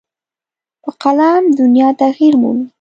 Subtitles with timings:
[0.81, 2.65] په قلم دنیا تغیر مومي.